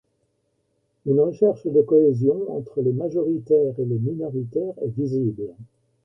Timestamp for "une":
1.05-1.19